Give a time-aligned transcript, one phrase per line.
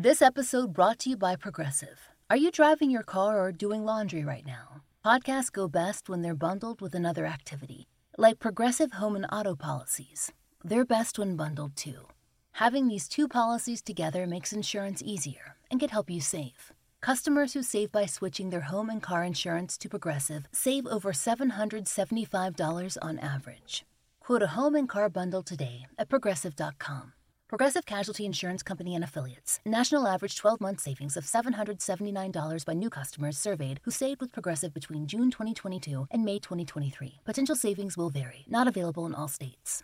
[0.00, 1.98] This episode brought to you by Progressive.
[2.30, 4.82] Are you driving your car or doing laundry right now?
[5.04, 10.30] Podcasts go best when they're bundled with another activity, like Progressive Home and Auto policies.
[10.62, 12.06] They're best when bundled too.
[12.52, 16.72] Having these two policies together makes insurance easier and can help you save.
[17.00, 22.98] Customers who save by switching their home and car insurance to Progressive save over $775
[23.02, 23.84] on average.
[24.20, 27.14] Quote a home and car bundle today at progressive.com.
[27.48, 29.58] Progressive Casualty Insurance Company and Affiliates.
[29.64, 34.74] National average 12 month savings of $779 by new customers surveyed who saved with Progressive
[34.74, 37.20] between June 2022 and May 2023.
[37.24, 39.82] Potential savings will vary, not available in all states.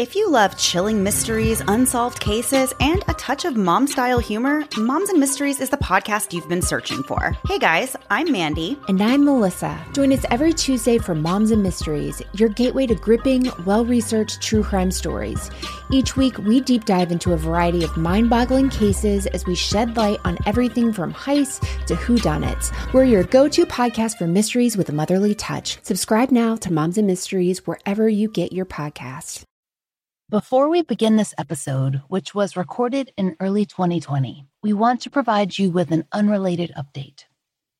[0.00, 5.10] If you love chilling mysteries, unsolved cases, and a touch of mom style humor, Moms
[5.10, 7.36] and Mysteries is the podcast you've been searching for.
[7.46, 8.78] Hey guys, I'm Mandy.
[8.88, 9.78] And I'm Melissa.
[9.92, 14.62] Join us every Tuesday for Moms and Mysteries, your gateway to gripping, well researched true
[14.62, 15.50] crime stories.
[15.90, 19.98] Each week, we deep dive into a variety of mind boggling cases as we shed
[19.98, 22.72] light on everything from heists to whodunits.
[22.94, 25.76] We're your go to podcast for mysteries with a motherly touch.
[25.82, 29.44] Subscribe now to Moms and Mysteries wherever you get your podcasts.
[30.30, 35.58] Before we begin this episode, which was recorded in early 2020, we want to provide
[35.58, 37.24] you with an unrelated update.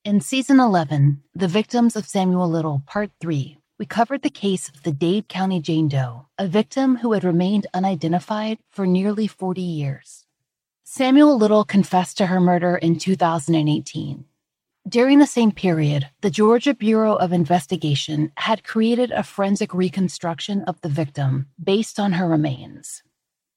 [0.05, 4.83] In season 11, The Victims of Samuel Little, Part 3, we covered the case of
[4.83, 10.27] the Dade County Jane Doe, a victim who had remained unidentified for nearly 40 years.
[10.83, 14.25] Samuel Little confessed to her murder in 2018.
[14.89, 20.81] During the same period, the Georgia Bureau of Investigation had created a forensic reconstruction of
[20.81, 23.03] the victim based on her remains.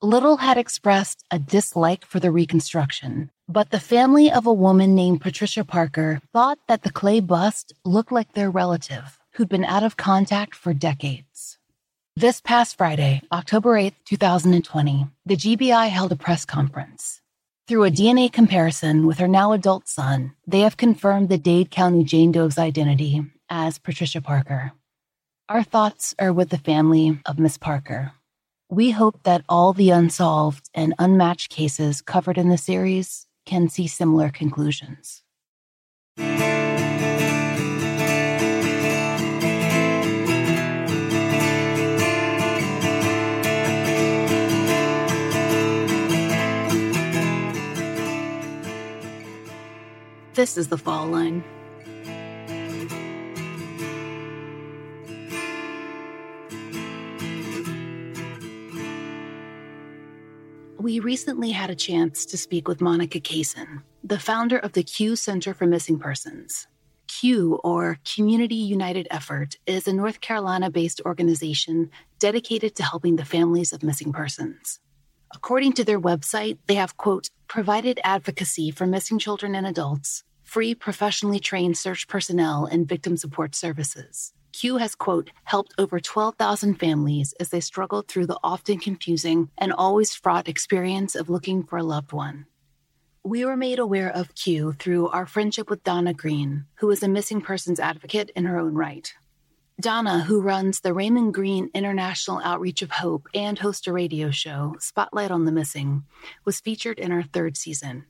[0.02, 5.22] Little had expressed a dislike for the reconstruction, but the family of a woman named
[5.22, 9.96] Patricia Parker thought that the clay bust looked like their relative, who'd been out of
[9.96, 11.58] contact for decades.
[12.18, 17.23] This past Friday, October 8, 2020, the GBI held a press conference.
[17.66, 22.04] Through a DNA comparison with her now adult son, they have confirmed the Dade County
[22.04, 24.74] Jane Doe's identity as Patricia Parker.
[25.48, 28.12] Our thoughts are with the family of Miss Parker.
[28.70, 33.88] We hope that all the unsolved and unmatched cases covered in the series can see
[33.88, 35.24] similar conclusions.
[50.34, 51.44] This is the fall line.
[60.80, 65.16] We recently had a chance to speak with Monica Caison, the founder of the CUE
[65.16, 66.68] Center for Missing Persons.
[67.08, 73.26] CUE, or Community United Effort, is a North Carolina based organization dedicated to helping the
[73.26, 74.80] families of missing persons.
[75.36, 80.76] According to their website, they have, quote, provided advocacy for missing children and adults, free
[80.76, 84.34] professionally trained search personnel, and victim support services.
[84.54, 89.74] CUE has, quote, helped over 12,000 families as they struggled through the often confusing and
[89.74, 92.46] always fraught experience of looking for a loved one.
[93.24, 97.08] We were made aware of CUE through our friendship with Donna Green, who is a
[97.08, 99.12] missing persons advocate in her own right.
[99.84, 104.78] Donna, who runs the Raymond Green International Outreach of Hope and hosts a radio show,
[104.80, 106.06] Spotlight on the Missing,
[106.46, 108.06] was featured in our third season.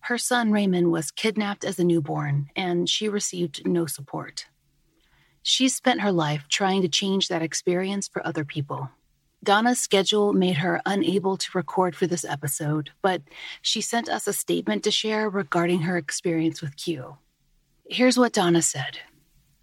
[0.00, 4.46] Her son Raymond was kidnapped as a newborn, and she received no support.
[5.42, 8.88] She spent her life trying to change that experience for other people.
[9.44, 13.20] Donna's schedule made her unable to record for this episode, but
[13.60, 17.18] she sent us a statement to share regarding her experience with CUE.
[17.90, 19.00] Here's what Donna said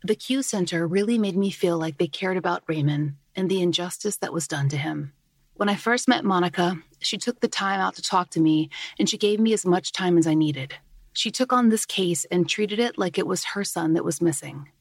[0.06, 4.18] The CUE Center really made me feel like they cared about Raymond and the injustice
[4.18, 5.14] that was done to him.
[5.54, 8.70] When I first met Monica, she took the time out to talk to me
[9.00, 10.76] and she gave me as much time as I needed.
[11.14, 14.22] She took on this case and treated it like it was her son that was
[14.22, 14.72] missing.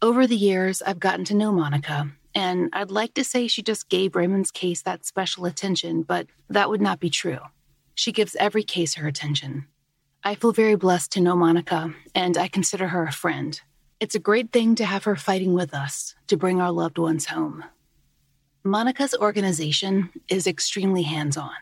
[0.00, 3.90] Over the years, I've gotten to know Monica, and I'd like to say she just
[3.90, 7.40] gave Raymond's case that special attention, but that would not be true.
[7.94, 9.66] She gives every case her attention.
[10.24, 13.60] I feel very blessed to know Monica, and I consider her a friend.
[14.00, 17.26] It's a great thing to have her fighting with us to bring our loved ones
[17.26, 17.64] home.
[18.64, 21.52] Monica's organization is extremely hands on.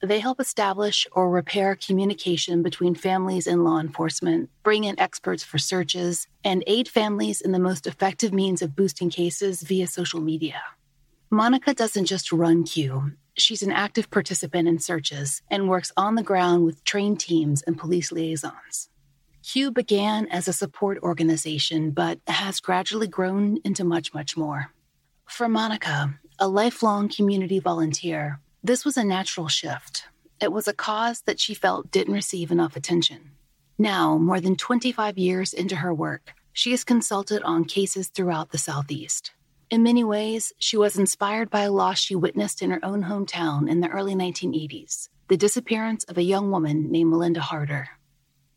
[0.00, 5.58] They help establish or repair communication between families and law enforcement, bring in experts for
[5.58, 10.62] searches, and aid families in the most effective means of boosting cases via social media.
[11.28, 16.22] Monica doesn't just run CUE, she's an active participant in searches and works on the
[16.22, 18.90] ground with trained teams and police liaisons.
[19.46, 24.72] CUE began as a support organization, but has gradually grown into much, much more.
[25.26, 30.04] For Monica, a lifelong community volunteer, this was a natural shift.
[30.40, 33.32] It was a cause that she felt didn't receive enough attention.
[33.76, 38.58] Now, more than 25 years into her work, she has consulted on cases throughout the
[38.58, 39.32] Southeast.
[39.68, 43.68] In many ways, she was inspired by a loss she witnessed in her own hometown
[43.68, 47.88] in the early 1980s the disappearance of a young woman named Melinda Harder.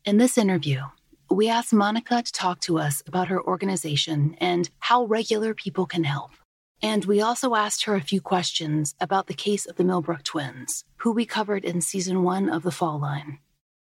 [0.04, 0.82] In this interview,
[1.30, 6.04] we asked Monica to talk to us about her organization and how regular people can
[6.04, 6.30] help.
[6.80, 10.84] And we also asked her a few questions about the case of the Millbrook twins,
[10.98, 13.40] who we covered in season one of The Fall Line.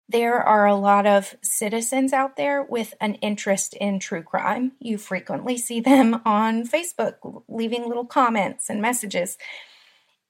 [0.09, 4.74] There are a lot of citizens out there with an interest in true crime.
[4.80, 9.38] You frequently see them on Facebook leaving little comments and messages.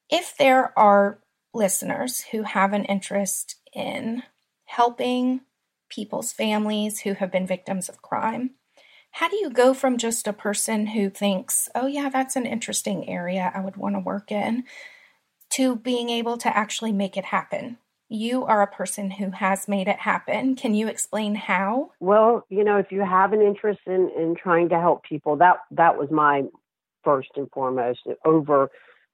[0.10, 1.20] If there are
[1.54, 4.22] listeners who have an interest in
[4.66, 5.42] helping
[5.92, 8.52] people's families who have been victims of crime,
[9.12, 13.08] how do you go from just a person who thinks, oh, yeah, that's an interesting
[13.08, 14.64] area I would want to work in,
[15.52, 17.78] to being able to actually make it happen?
[18.08, 20.56] You are a person who has made it happen.
[20.56, 21.92] Can you explain how?
[22.00, 25.58] Well, you know, if you have an interest in, in trying to help people, that
[25.72, 26.44] that was my
[27.04, 28.70] first and foremost over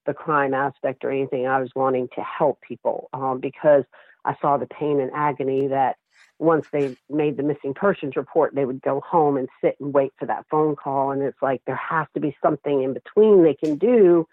[0.08, 1.46] the crime aspect or anything.
[1.46, 3.84] I was wanting to help people um, because
[4.26, 5.98] I saw the pain and agony that
[6.40, 10.14] once they made the missing persons report, they would go home and sit and wait
[10.20, 11.12] for that phone call.
[11.12, 14.28] And it's like there has to be something in between they can do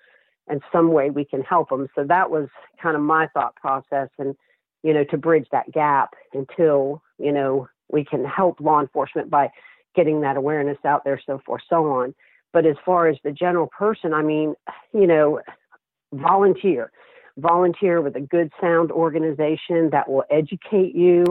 [0.47, 1.89] and some way we can help them.
[1.95, 2.49] So that was
[2.83, 4.11] kind of my thought process.
[4.19, 4.37] And,
[4.83, 9.51] you know, to bridge that gap until, you know, we can help law enforcement by
[9.97, 12.15] getting that awareness out there, so forth, so on.
[12.53, 14.55] But as far as the general person, I mean,
[14.93, 15.41] you know,
[16.13, 16.91] volunteer
[17.37, 21.25] volunteer with a good sound organization that will educate you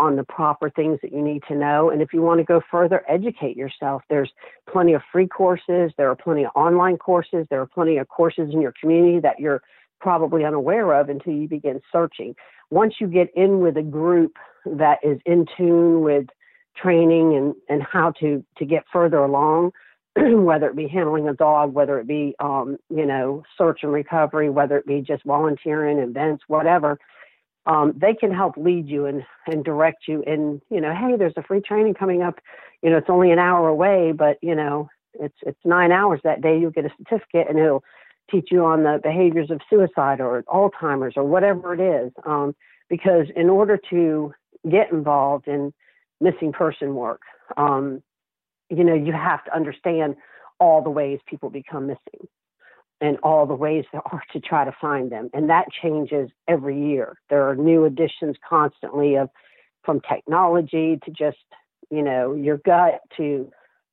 [0.00, 1.90] on the proper things that you need to know.
[1.90, 4.02] And if you want to go further, educate yourself.
[4.08, 4.32] There's
[4.70, 8.48] plenty of free courses, there are plenty of online courses, there are plenty of courses
[8.52, 9.62] in your community that you're
[10.00, 12.34] probably unaware of until you begin searching.
[12.70, 16.26] Once you get in with a group that is in tune with
[16.74, 19.72] training and, and how to, to get further along,
[20.16, 24.48] whether it be handling a dog, whether it be, um, you know, search and recovery,
[24.48, 26.98] whether it be just volunteering events, whatever,
[27.66, 31.34] um, they can help lead you and, and direct you in, you know, hey, there's
[31.36, 32.40] a free training coming up.
[32.82, 36.40] You know, it's only an hour away, but, you know, it's, it's nine hours that
[36.40, 36.58] day.
[36.58, 37.84] You'll get a certificate and it'll
[38.30, 42.12] teach you on the behaviors of suicide or Alzheimer's or whatever it is.
[42.24, 42.54] Um,
[42.88, 44.32] because in order to
[44.68, 45.72] get involved in
[46.20, 47.20] missing person work,
[47.56, 48.02] um,
[48.68, 50.16] you know, you have to understand
[50.58, 52.28] all the ways people become missing
[53.00, 55.30] and all the ways there are to try to find them.
[55.32, 57.18] And that changes every year.
[57.30, 59.30] There are new additions constantly of
[59.84, 61.38] from technology to just,
[61.90, 63.50] you know, your gut to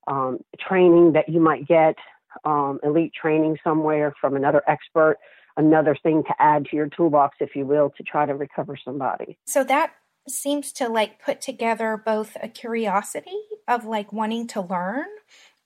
[0.07, 1.95] um, training that you might get,
[2.43, 5.17] um, elite training somewhere from another expert,
[5.55, 9.37] another thing to add to your toolbox, if you will, to try to recover somebody.
[9.45, 9.93] So that
[10.29, 15.05] seems to like put together both a curiosity of like wanting to learn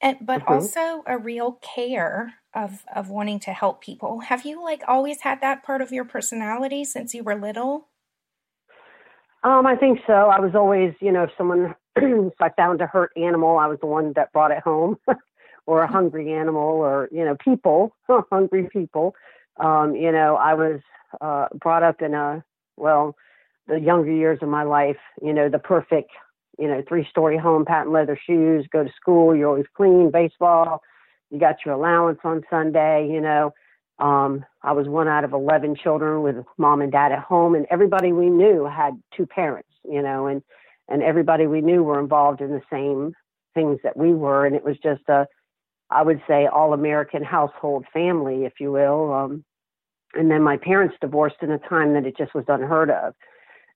[0.02, 0.54] and but mm-hmm.
[0.54, 5.42] also a real care of of wanting to help people have you like always had
[5.42, 7.88] that part of your personality since you were little
[9.44, 12.88] um i think so i was always you know if someone if i found a
[12.88, 14.98] hurt animal i was the one that brought it home
[15.66, 15.94] or a mm-hmm.
[15.94, 17.96] hungry animal or you know people
[18.32, 19.16] hungry people
[19.60, 20.80] um you know i was
[21.22, 22.44] uh brought up in a
[22.78, 23.16] well
[23.68, 26.12] the younger years of my life, you know, the perfect,
[26.58, 30.82] you know, three story home, patent leather shoes, go to school, you're always clean, baseball,
[31.30, 33.54] you got your allowance on Sunday, you know.
[34.00, 37.66] Um, I was one out of 11 children with mom and dad at home, and
[37.70, 40.42] everybody we knew had two parents, you know, and,
[40.88, 43.14] and everybody we knew were involved in the same
[43.54, 44.46] things that we were.
[44.46, 45.28] And it was just a,
[45.90, 49.14] I would say, all American household family, if you will.
[49.14, 49.46] Um,
[50.14, 53.14] and then my parents divorced in a time that it just was unheard of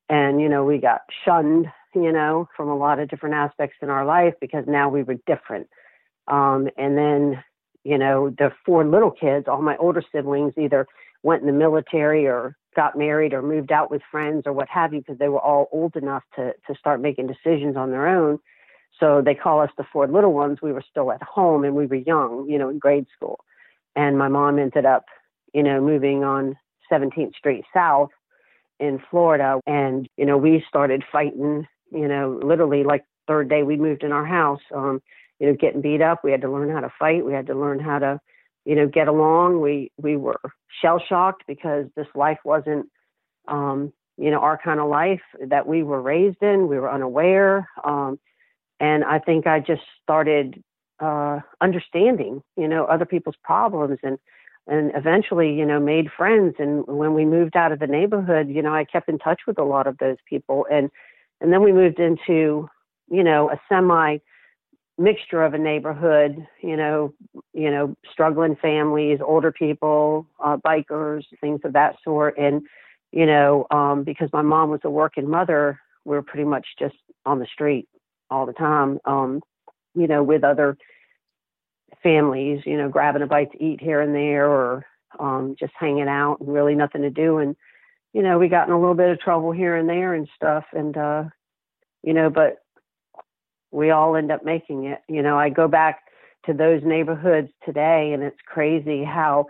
[0.10, 3.90] and you know we got shunned you know from a lot of different aspects in
[3.90, 5.68] our life because now we were different.
[6.28, 7.44] Um, and then
[7.84, 10.88] you know the four little kids all my older siblings either
[11.24, 14.94] went in the military or got married or moved out with friends or what have
[14.94, 18.40] you because they were all old enough to to start making decisions on their own.
[19.00, 20.60] So they call us the four little ones.
[20.62, 23.40] We were still at home and we were young you know in grade school.
[23.96, 25.06] And my mom ended up
[25.54, 26.58] you know moving on
[26.92, 28.10] 17th street south
[28.80, 29.60] in Florida.
[29.66, 34.12] And, you know, we started fighting, you know, literally like third day we moved in
[34.12, 35.02] our house, um,
[35.40, 36.24] you know, getting beat up.
[36.24, 37.26] We had to learn how to fight.
[37.26, 38.20] We had to learn how to,
[38.66, 39.62] you know, get along.
[39.62, 40.40] We, we were
[40.82, 42.88] shell shocked because this life wasn't,
[43.48, 46.68] um, you know, our kind of life that we were raised in.
[46.68, 47.68] We were unaware.
[47.84, 48.20] Um,
[48.80, 50.64] and I think I just started
[51.00, 54.18] uh, understanding, you know, other people's problems and
[54.68, 56.56] and eventually, you know, made friends.
[56.58, 59.60] And when we moved out of the neighborhood, you know, I kept in touch with
[59.60, 60.66] a lot of those people.
[60.72, 60.90] And
[61.42, 62.70] and then we moved into,
[63.10, 64.18] you know, a semi
[64.98, 67.14] mixture of a neighborhood, you know,
[67.54, 72.38] you know, struggling families, older people, uh, bikers, things of that sort.
[72.38, 72.62] And,
[73.12, 76.96] you know, um, because my mom was a working mother, we were pretty much just
[77.26, 77.88] on the street
[78.30, 79.42] all the time, um,
[79.96, 80.78] you know, with other
[82.02, 84.86] families, you know, grabbing a bite to eat here and there or
[85.20, 87.40] um, just hanging out and really nothing to do.
[87.40, 87.56] And,
[88.16, 90.64] you know, we got in a little bit of trouble here and there and stuff.
[90.72, 91.24] And, uh,
[92.02, 92.60] you know, but
[93.72, 95.00] we all end up making it.
[95.10, 96.00] You know, I go back
[96.46, 99.48] to those neighborhoods today and it's crazy how,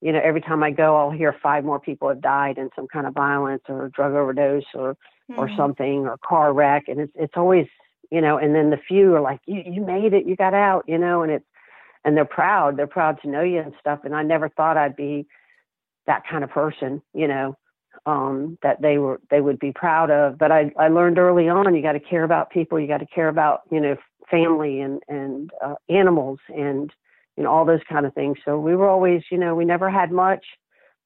[0.00, 2.88] you know, every time I go, I'll hear five more people have died in some
[2.88, 4.94] kind of violence or drug overdose or,
[5.30, 5.38] mm-hmm.
[5.38, 6.88] or something or car wreck.
[6.88, 7.68] And it's, it's always,
[8.10, 10.82] you know, and then the few are like, you, you made it, you got out,
[10.88, 11.46] you know, and it's,
[12.04, 12.76] and they're proud.
[12.76, 14.00] They're proud to know you and stuff.
[14.02, 15.28] And I never thought I'd be
[16.08, 17.56] that kind of person, you know,
[18.06, 20.38] um, that they were they would be proud of.
[20.38, 22.78] But I I learned early on you got to care about people.
[22.78, 23.96] You got to care about you know
[24.30, 26.92] family and and uh, animals and
[27.36, 28.38] you know all those kind of things.
[28.44, 30.44] So we were always you know we never had much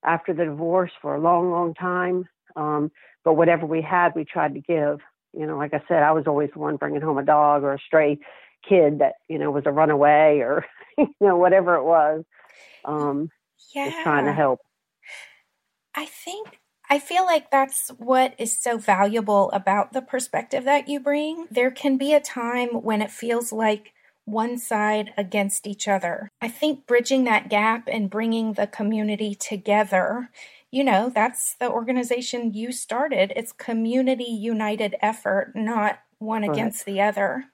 [0.04, 2.28] after the divorce for a long long time.
[2.56, 2.90] Um,
[3.24, 5.00] but whatever we had, we tried to give.
[5.32, 7.72] You know, like I said, I was always the one bringing home a dog or
[7.72, 8.18] a stray
[8.68, 10.64] kid that you know was a runaway or
[10.98, 12.24] you know whatever it was
[12.84, 13.30] um
[13.74, 13.90] yeah.
[13.90, 14.60] just trying to help
[15.94, 16.58] i think
[16.92, 21.46] I feel like that's what is so valuable about the perspective that you bring.
[21.50, 23.94] There can be a time when it feels like
[24.26, 26.28] one side against each other.
[26.42, 30.28] I think bridging that gap and bringing the community together,
[30.70, 33.32] you know, that's the organization you started.
[33.36, 36.50] It's community united effort, not one right.
[36.50, 37.46] against the other.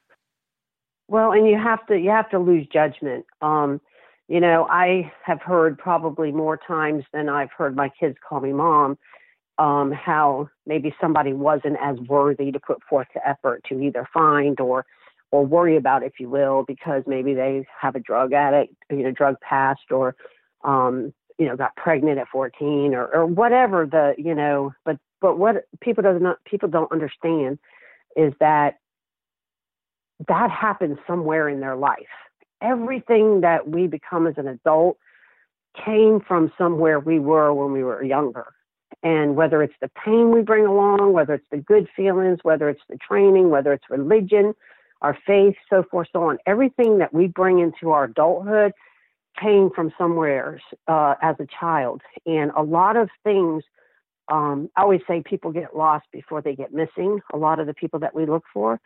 [1.06, 3.24] Well, and you have to you have to lose judgment.
[3.40, 3.80] Um,
[4.26, 8.52] you know, I have heard probably more times than I've heard my kids call me
[8.52, 8.98] mom.
[9.58, 14.60] Um, how maybe somebody wasn't as worthy to put forth the effort to either find
[14.60, 14.86] or
[15.30, 19.10] or worry about, if you will, because maybe they have a drug addict, you know,
[19.10, 20.14] drug past, or
[20.64, 24.72] um, you know, got pregnant at 14, or or whatever the you know.
[24.84, 27.58] But but what people does not people don't understand
[28.16, 28.78] is that
[30.26, 31.98] that happens somewhere in their life.
[32.60, 34.98] Everything that we become as an adult
[35.84, 38.46] came from somewhere we were when we were younger.
[39.02, 42.82] And whether it's the pain we bring along, whether it's the good feelings, whether it's
[42.88, 44.54] the training, whether it's religion,
[45.02, 48.72] our faith, so forth, so on, everything that we bring into our adulthood
[49.40, 52.02] came from somewhere uh, as a child.
[52.26, 53.62] And a lot of things,
[54.28, 57.74] um, I always say people get lost before they get missing, a lot of the
[57.74, 58.80] people that we look for.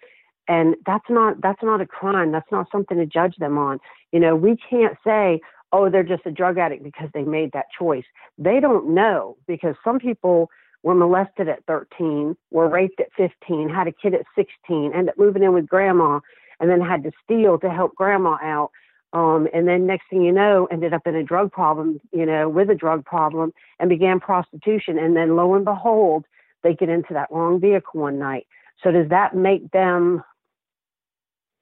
[0.49, 2.33] And that's not that's not a crime.
[2.33, 3.79] That's not something to judge them on.
[4.11, 5.41] You know we can't say
[5.73, 8.05] oh they're just a drug addict because they made that choice.
[8.39, 10.51] They don't know because some people
[10.83, 15.19] were molested at 13 were raped at 15 had a kid at 16 ended up
[15.19, 16.19] moving in with grandma
[16.59, 18.71] and then had to steal to help grandma out
[19.13, 22.49] um, and then next thing you know ended up in a drug problem you know
[22.49, 24.99] with a drug problem and began prostitution.
[24.99, 26.25] And then lo and behold
[26.63, 28.47] they get into that wrong vehicle one night.
[28.83, 30.23] So does that make them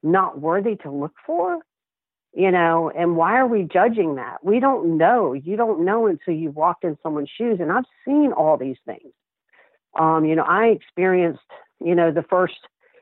[0.02, 1.58] not worthy to look for?
[2.32, 4.44] You know, and why are we judging that?
[4.44, 5.32] We don't know.
[5.32, 7.58] You don't know until you've walked in someone's shoes.
[7.60, 9.12] And I've seen all these things.
[9.98, 11.42] Um, you know, I experienced,
[11.84, 12.58] you know, the first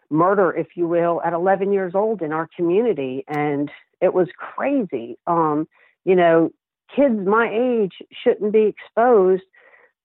[0.08, 3.24] murder, if you will, at 11 years old in our community.
[3.28, 3.70] And
[4.00, 5.18] it was crazy.
[5.26, 5.68] Um,
[6.06, 6.50] you know,
[6.94, 9.42] kids my age shouldn't be exposed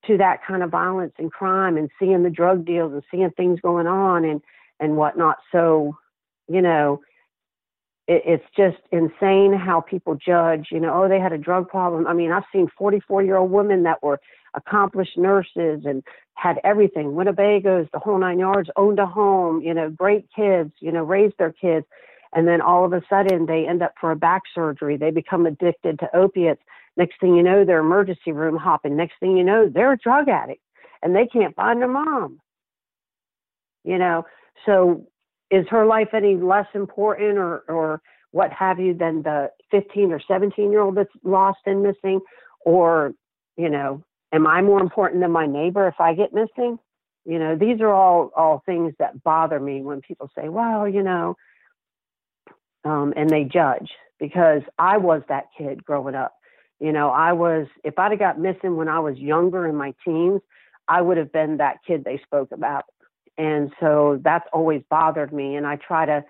[0.06, 3.60] to that kind of violence and crime and seeing the drug deals and seeing things
[3.62, 4.42] going on and
[4.80, 5.38] and whatnot.
[5.52, 5.98] So
[6.50, 7.02] you know,
[8.08, 10.68] it, it's just insane how people judge.
[10.72, 12.08] You know, oh, they had a drug problem.
[12.08, 14.20] I mean, I've seen 44 year old women that were
[14.54, 16.04] accomplished nurses and
[16.36, 20.92] had everything, Winnebagos, the whole nine yards, owned a home, you know, great kids, you
[20.92, 21.86] know, raised their kids.
[22.36, 24.98] And then all of a sudden they end up for a back surgery.
[24.98, 26.62] They become addicted to opiates.
[26.98, 28.96] Next thing you know, they're emergency room hopping.
[28.96, 30.62] Next thing you know, they're a drug addict
[31.02, 32.40] and they can't find their mom.
[33.84, 34.26] You know,
[34.66, 35.06] so
[35.54, 40.20] is her life any less important or or what have you than the 15 or
[40.28, 42.22] 17 year old that's lost and missing?
[42.66, 43.14] Or
[43.56, 46.80] you know am i more important than my neighbor if i get missing?
[47.26, 51.04] You know these are all all things that bother me when people say well you
[51.04, 51.36] know
[52.84, 56.34] um, and they judge because i was that kid growing up.
[56.80, 59.94] You know i was if i'd have got missing when i was younger in my
[60.04, 60.42] teens
[60.88, 62.86] i would have been that kid they spoke about
[63.38, 65.56] and so that's always bothered me.
[65.56, 66.24] And I try to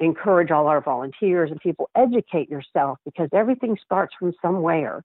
[0.00, 5.04] encourage all our volunteers and people educate yourself because everything starts from somewhere.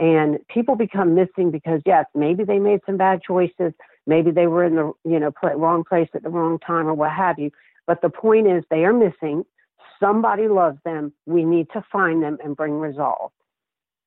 [0.00, 3.72] And people become missing because, yes, maybe they made some bad choices.
[4.06, 7.12] Maybe they were in the, you know, wrong place at the wrong time or what
[7.12, 7.50] have you.
[7.86, 9.44] But the point is they are missing.
[10.00, 11.12] Somebody loves them.
[11.26, 13.30] We need to find them and bring resolve.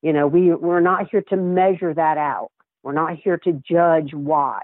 [0.01, 2.51] You know, we, we're not here to measure that out.
[2.83, 4.61] We're not here to judge why.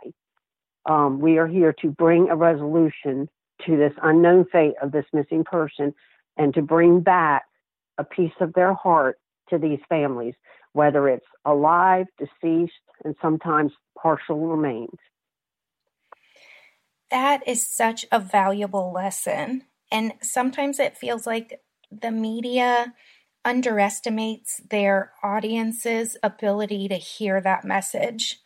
[0.86, 3.30] Um, we are here to bring a resolution
[3.66, 5.94] to this unknown fate of this missing person
[6.38, 7.44] and to bring back
[7.98, 10.34] a piece of their heart to these families,
[10.74, 12.74] whether it's alive, deceased,
[13.06, 13.72] and sometimes
[14.02, 14.98] partial remains.
[17.12, 19.63] That is such a valuable lesson.
[19.92, 21.62] And sometimes it feels like
[21.92, 22.94] the media
[23.46, 28.40] underestimates their audience's ability to hear that message.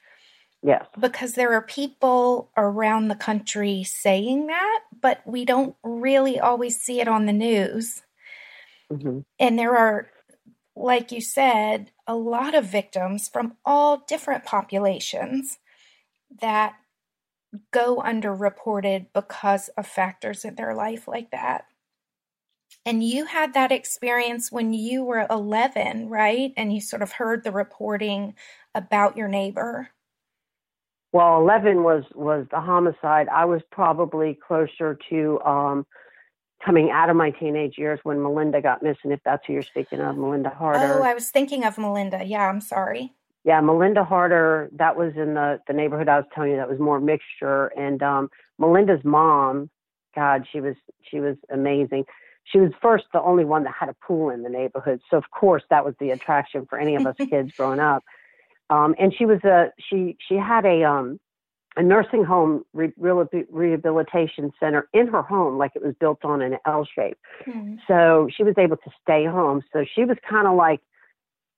[0.64, 0.86] Yes.
[1.00, 7.00] Because there are people around the country saying that, but we don't really always see
[7.00, 8.02] it on the news.
[8.92, 9.20] Mm-hmm.
[9.40, 10.10] And there are,
[10.76, 15.60] like you said, a lot of victims from all different populations
[16.42, 16.76] that
[17.72, 21.66] go underreported because of factors in their life like that.
[22.86, 26.54] And you had that experience when you were 11, right?
[26.56, 28.36] And you sort of heard the reporting
[28.74, 29.90] about your neighbor.
[31.14, 33.28] Well, 11 was was the homicide.
[33.30, 35.86] I was probably closer to um,
[36.64, 39.12] coming out of my teenage years when Melinda got missing.
[39.12, 41.00] If that's who you're speaking of, Melinda Harder.
[41.00, 42.24] Oh, I was thinking of Melinda.
[42.26, 43.14] Yeah, I'm sorry.
[43.46, 44.70] Yeah, Melinda Harder.
[44.74, 46.58] That was in the the neighborhood I was telling you.
[46.58, 47.68] That was more mixture.
[47.68, 49.70] And um, Melinda's mom,
[50.14, 50.76] God, she was
[51.10, 52.04] she was amazing.
[52.44, 55.02] She was first the only one that had a pool in the neighborhood.
[55.10, 58.04] So of course that was the attraction for any of us kids growing up.
[58.70, 61.20] Um, and she was a she she had a um
[61.78, 66.58] a nursing home re- rehabilitation center in her home, like it was built on an
[66.66, 67.18] L shape.
[67.48, 67.76] Mm-hmm.
[67.88, 69.62] So she was able to stay home.
[69.72, 70.82] So she was kind of like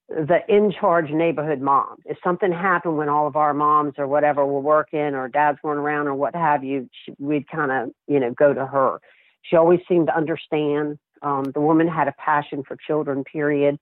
[0.09, 1.97] the in charge neighborhood mom.
[2.05, 5.79] If something happened when all of our moms or whatever were working or dads weren't
[5.79, 8.99] around or what have you, she, we'd kind of, you know, go to her.
[9.43, 10.99] She always seemed to understand.
[11.21, 13.77] Um, the woman had a passion for children, period.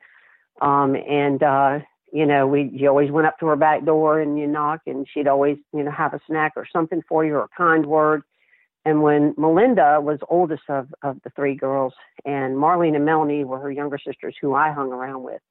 [0.62, 1.80] Um, and, uh,
[2.12, 5.08] you know, we you always went up to her back door and you knock, and
[5.12, 8.24] she'd always, you know, have a snack or something for you or a kind word.
[8.86, 11.94] And when Melinda was oldest of of the three girls,
[12.26, 15.42] and Marlene and Melanie were her younger sisters, who I hung around with,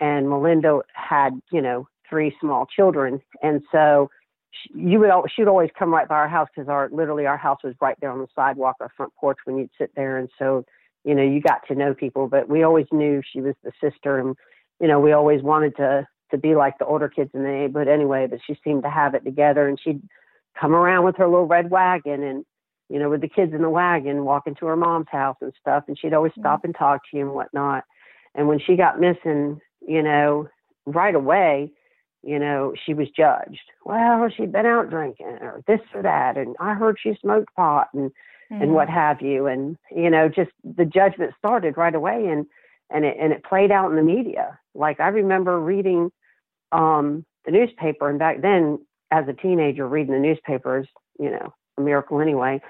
[0.00, 4.10] and Melinda had, you know, three small children, and so
[4.50, 7.36] she, you would she would always come right by our house because our literally our
[7.36, 10.30] house was right there on the sidewalk, our front porch when you'd sit there, and
[10.38, 10.64] so
[11.04, 14.18] you know you got to know people, but we always knew she was the sister
[14.18, 14.34] and
[14.80, 17.88] you know, we always wanted to to be like the older kids in the neighborhood
[17.88, 20.00] anyway, but she seemed to have it together and she'd
[20.58, 22.44] come around with her little red wagon and
[22.88, 25.84] you know, with the kids in the wagon walking to her mom's house and stuff
[25.88, 27.84] and she'd always stop and talk to you and whatnot.
[28.34, 30.48] And when she got missing, you know,
[30.84, 31.70] right away,
[32.22, 33.62] you know, she was judged.
[33.84, 37.88] Well, she'd been out drinking or this or that and I heard she smoked pot
[37.94, 38.62] and mm-hmm.
[38.62, 39.46] and what have you.
[39.46, 42.46] And, you know, just the judgment started right away and
[42.92, 44.58] and it and it played out in the media.
[44.74, 46.10] Like I remember reading
[46.70, 48.78] um, the newspaper, and back then,
[49.10, 50.86] as a teenager, reading the newspapers,
[51.18, 52.60] you know, a miracle anyway.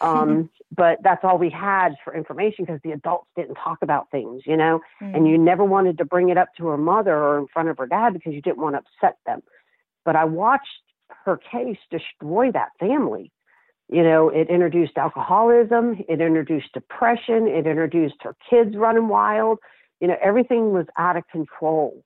[0.00, 4.42] Um, but that's all we had for information because the adults didn't talk about things,
[4.44, 5.16] you know, mm.
[5.16, 7.78] and you never wanted to bring it up to her mother or in front of
[7.78, 9.42] her dad because you didn't want to upset them.
[10.04, 10.66] But I watched
[11.24, 13.32] her case destroy that family
[13.88, 19.58] you know, it introduced alcoholism, it introduced depression, it introduced her kids running wild.
[20.00, 22.02] You know, everything was out of control.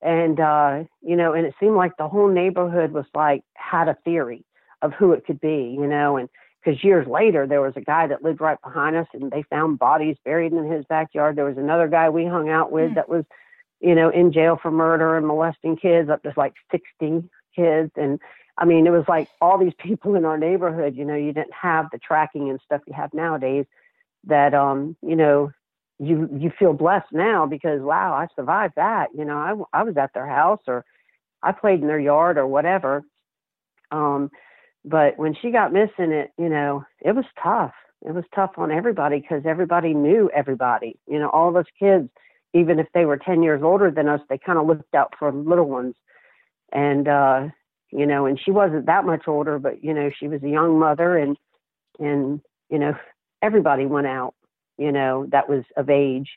[0.00, 3.96] And, uh, you know, and it seemed like the whole neighborhood was like, had a
[4.04, 4.44] theory
[4.80, 6.28] of who it could be, you know, and
[6.64, 9.78] because years later there was a guy that lived right behind us and they found
[9.78, 11.36] bodies buried in his backyard.
[11.36, 12.94] There was another guy we hung out with mm.
[12.94, 13.24] that was,
[13.80, 17.90] you know, in jail for murder and molesting kids, up to like 60 kids.
[17.96, 18.20] And,
[18.56, 21.54] I mean, it was like all these people in our neighborhood, you know, you didn't
[21.54, 23.66] have the tracking and stuff you have nowadays
[24.24, 25.50] that, um, you know,
[25.98, 29.08] you, you feel blessed now because, wow, I survived that.
[29.16, 30.84] You know, I, I was at their house or
[31.42, 33.02] I played in their yard or whatever.
[33.90, 34.30] Um,
[34.84, 37.74] but when she got missing it, you know, it was tough.
[38.06, 40.96] It was tough on everybody because everybody knew everybody.
[41.06, 42.08] You know, all us kids,
[42.54, 45.32] even if they were 10 years older than us, they kind of looked out for
[45.32, 45.94] little ones.
[46.72, 47.48] And, uh,
[47.90, 50.78] you know, and she wasn't that much older, but you know, she was a young
[50.78, 51.36] mother and
[51.98, 52.94] and you know,
[53.42, 54.34] everybody went out,
[54.76, 56.28] you know, that was of age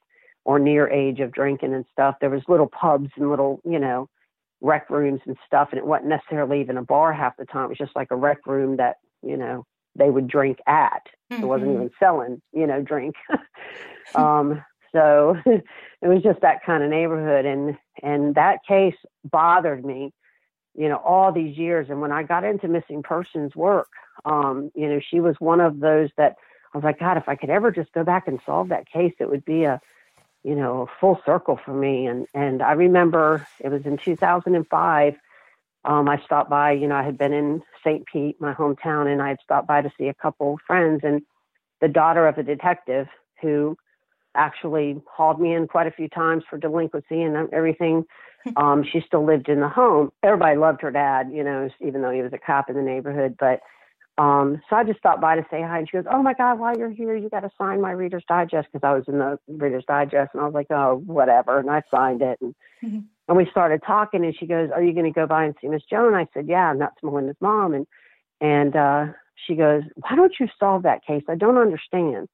[0.45, 2.15] or near age of drinking and stuff.
[2.21, 4.07] There was little pubs and little, you know,
[4.61, 7.65] rec rooms and stuff and it wasn't necessarily even a bar half the time.
[7.65, 9.65] It was just like a rec room that, you know,
[9.95, 11.05] they would drink at.
[11.31, 11.43] Mm-hmm.
[11.43, 11.81] It wasn't mm-hmm.
[11.81, 13.15] even selling, you know, drink.
[14.15, 14.63] um
[14.93, 20.11] So it was just that kind of neighborhood, and and that case bothered me,
[20.75, 21.89] you know, all these years.
[21.89, 23.89] And when I got into missing persons work,
[24.25, 26.37] um, you know, she was one of those that
[26.73, 29.13] I was like, God, if I could ever just go back and solve that case,
[29.19, 29.81] it would be a,
[30.43, 32.05] you know, a full circle for me.
[32.07, 35.15] And and I remember it was in 2005.
[35.83, 38.05] Um, I stopped by, you know, I had been in St.
[38.05, 41.01] Pete, my hometown, and I had stopped by to see a couple friends.
[41.03, 41.23] And
[41.81, 43.07] the daughter of a detective
[43.41, 43.75] who
[44.35, 48.05] actually hauled me in quite a few times for delinquency and everything.
[48.55, 50.11] Um, she still lived in the home.
[50.23, 53.35] Everybody loved her dad, you know, even though he was a cop in the neighborhood.
[53.39, 53.61] But
[54.17, 56.57] um, so I just stopped by to say hi, and she goes, "Oh my God,
[56.57, 59.37] while you're here, you got to sign my Reader's Digest because I was in the
[59.47, 62.39] Reader's Digest." And I was like, "Oh, whatever," and I signed it.
[62.41, 62.99] And mm-hmm.
[63.27, 65.67] and we started talking, and she goes, "Are you going to go by and see
[65.67, 67.85] Miss Joan?" I said, "Yeah, and that's Melinda's mom." And
[68.41, 69.05] and uh,
[69.47, 71.23] she goes, Why don't you solve that case?
[71.29, 72.27] I don't understand.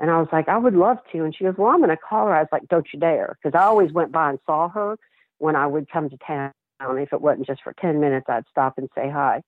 [0.00, 1.24] And I was like, I would love to.
[1.24, 2.34] And she goes, Well, I'm going to call her.
[2.34, 3.38] I was like, Don't you dare.
[3.42, 4.96] Because I always went by and saw her
[5.38, 6.52] when I would come to town.
[6.80, 9.42] If it wasn't just for 10 minutes, I'd stop and say hi.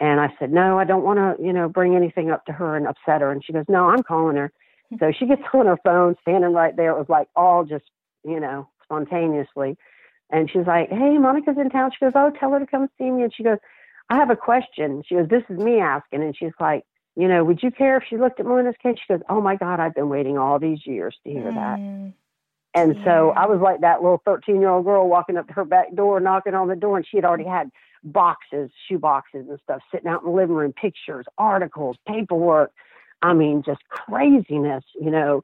[0.00, 2.76] And I said, No, I don't want to, you know, bring anything up to her
[2.76, 3.30] and upset her.
[3.30, 4.52] And she goes, No, I'm calling her.
[4.90, 4.96] Hmm.
[4.98, 6.90] So she gets on her phone, standing right there.
[6.90, 7.84] It was like all just,
[8.24, 9.76] you know, spontaneously.
[10.30, 11.92] And she's like, Hey, Monica's in town.
[11.92, 13.22] She goes, Oh, tell her to come see me.
[13.22, 13.58] And she goes,
[14.10, 15.02] I have a question.
[15.06, 16.22] She goes, This is me asking.
[16.22, 16.84] And she's like,
[17.16, 18.96] You know, would you care if she looked at Melinda's case?
[18.98, 21.78] She goes, Oh my God, I've been waiting all these years to hear that.
[21.78, 22.12] Mm.
[22.74, 23.04] And yeah.
[23.04, 25.94] so I was like that little 13 year old girl walking up to her back
[25.94, 27.70] door, knocking on the door, and she had already had
[28.02, 32.72] boxes, shoe boxes and stuff sitting out in the living room, pictures, articles, paperwork.
[33.22, 35.42] I mean, just craziness, you know,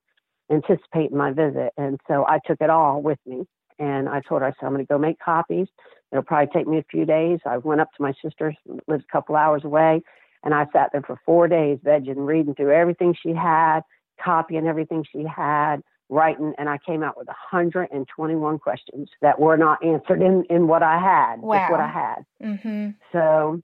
[0.51, 1.73] anticipating my visit.
[1.77, 3.47] And so I took it all with me.
[3.79, 5.67] And I told her, I said, I'm going to go make copies.
[6.13, 7.39] It'll probably take me a few days.
[7.47, 8.55] I went up to my sister,
[8.87, 10.03] lives a couple hours away,
[10.42, 13.81] and I sat there for four days, vegging, reading through everything she had,
[14.22, 19.85] copying everything she had, writing, and I came out with 121 questions that were not
[19.85, 21.40] answered in, in what I had.
[21.40, 21.70] Wow.
[21.70, 22.24] what I had.
[22.42, 22.90] Mm-hmm.
[23.12, 23.62] So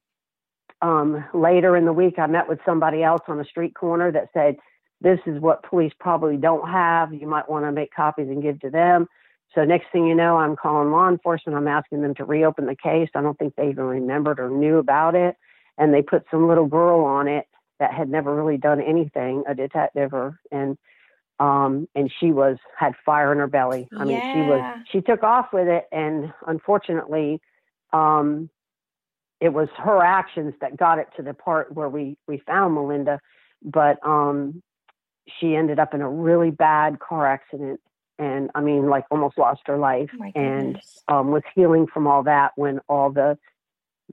[0.82, 4.28] um, later in the week, I met with somebody else on a street corner that
[4.32, 4.56] said,
[5.00, 7.12] This is what police probably don't have.
[7.12, 9.06] You might want to make copies and give to them.
[9.54, 11.56] So next thing you know, I'm calling law enforcement.
[11.56, 13.08] I'm asking them to reopen the case.
[13.14, 15.36] I don't think they even remembered or knew about it.
[15.78, 17.46] And they put some little girl on it
[17.78, 20.78] that had never really done anything, a detective or and
[21.38, 23.88] um and she was had fire in her belly.
[23.98, 27.40] I mean, she was she took off with it and unfortunately
[27.92, 28.48] um
[29.40, 33.20] it was her actions that got it to the part where we we found Melinda,
[33.62, 34.62] but um
[35.40, 37.80] she ended up in a really bad car accident
[38.18, 42.22] and I mean, like almost lost her life, oh and um, was healing from all
[42.22, 42.52] that.
[42.56, 43.38] When all the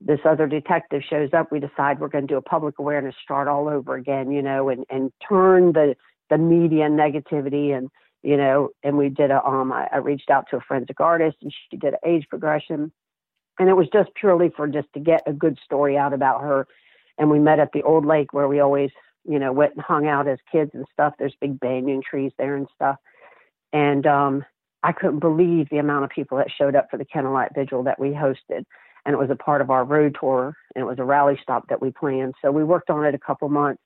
[0.02, 3.48] this other detective shows up, we decide we're going to do a public awareness, start
[3.48, 5.96] all over again, you know, and and turn the
[6.30, 7.90] the media negativity and
[8.24, 11.38] you know, and we did a um, I, I reached out to a forensic artist,
[11.42, 12.92] and she did an age progression,
[13.60, 16.68] and it was just purely for just to get a good story out about her.
[17.18, 18.90] And we met at the old lake where we always,
[19.26, 21.14] you know, went and hung out as kids and stuff.
[21.20, 22.98] There's big banyan trees there and stuff
[23.74, 24.46] and um,
[24.84, 28.00] I couldn't believe the amount of people that showed up for the Candlelight Vigil that
[28.00, 28.64] we hosted.
[29.06, 31.68] And it was a part of our road tour, and it was a rally stop
[31.68, 32.36] that we planned.
[32.42, 33.82] So we worked on it a couple months.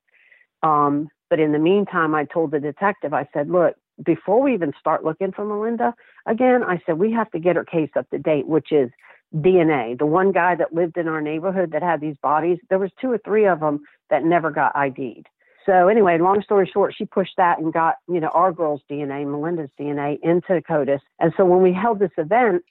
[0.62, 4.72] Um, but in the meantime, I told the detective, I said, look, before we even
[4.78, 5.92] start looking for Melinda
[6.26, 8.90] again, I said, we have to get her case up to date, which is
[9.34, 9.98] DNA.
[9.98, 13.10] The one guy that lived in our neighborhood that had these bodies, there was two
[13.10, 15.26] or three of them that never got ID'd.
[15.66, 19.26] So anyway, long story short, she pushed that and got, you know, our girl's DNA,
[19.26, 21.00] Melinda's DNA into CODIS.
[21.18, 22.62] And so when we held this event,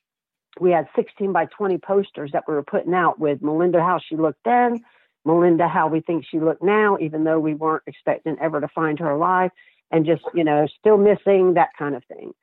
[0.59, 4.15] we had 16 by 20 posters that we were putting out with Melinda how she
[4.15, 4.83] looked then,
[5.25, 8.99] Melinda how we think she looked now, even though we weren't expecting ever to find
[8.99, 9.51] her alive,
[9.91, 12.33] and just, you know, still missing, that kind of thing.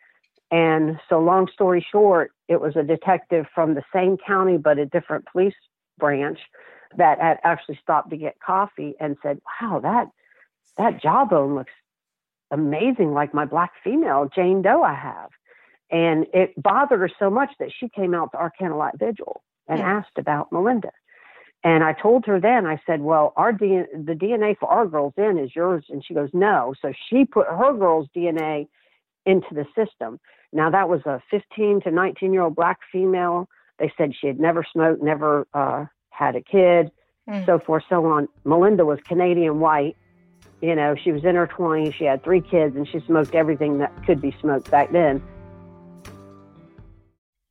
[0.50, 4.86] And so, long story short, it was a detective from the same county but a
[4.86, 5.54] different police
[5.98, 6.38] branch
[6.96, 10.08] that had actually stopped to get coffee and said, Wow, that
[10.76, 11.72] that jawbone looks
[12.50, 15.30] amazing, like my black female Jane Doe I have.
[15.90, 19.78] And it bothered her so much that she came out to our candlelight vigil and
[19.78, 19.86] yeah.
[19.86, 20.90] asked about Melinda.
[21.62, 25.14] And I told her then, I said, well, our DNA, the DNA for our girl's
[25.16, 25.84] in is yours.
[25.88, 26.74] And she goes, no.
[26.82, 28.68] So she put her girl's DNA
[29.24, 30.20] into the system.
[30.52, 33.48] Now that was a 15 to 19 year old black female.
[33.78, 36.92] They said she had never smoked, never uh, had a kid,
[37.28, 37.46] mm.
[37.46, 38.28] so forth, so on.
[38.44, 39.96] Melinda was Canadian white
[40.64, 43.78] you know, she was in her 20s, she had three kids, and she smoked everything
[43.78, 45.22] that could be smoked back then.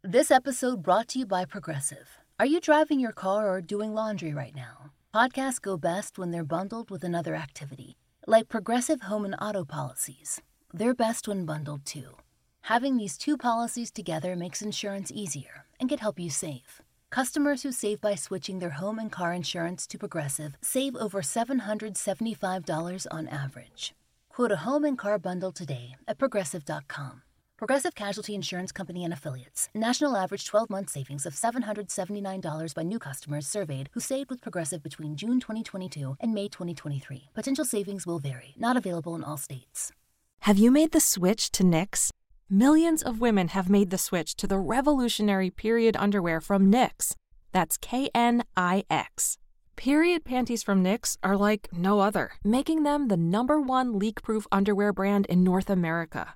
[0.06, 2.18] This episode brought to you by Progressive.
[2.38, 4.92] Are you driving your car or doing laundry right now?
[5.16, 7.96] Podcasts go best when they're bundled with another activity,
[8.28, 10.42] like Progressive Home and Auto policies.
[10.74, 12.18] They're best when bundled too.
[12.64, 16.82] Having these two policies together makes insurance easier and can help you save.
[17.10, 23.06] Customers who save by switching their home and car insurance to Progressive save over $775
[23.10, 23.94] on average.
[24.28, 27.22] Quote a home and car bundle today at progressive.com.
[27.64, 29.70] Progressive Casualty Insurance Company and Affiliates.
[29.74, 34.84] National average 12 month savings of $779 by new customers surveyed who saved with Progressive
[34.84, 37.30] between June 2022 and May 2023.
[37.34, 39.94] Potential savings will vary, not available in all states.
[40.42, 42.10] Have you made the switch to Knix?
[42.50, 47.16] Millions of women have made the switch to the revolutionary period underwear from Knix.
[47.54, 49.38] That's K N I X.
[49.78, 54.46] Period panties from Knix are like no other, making them the number one leak proof
[54.52, 56.36] underwear brand in North America.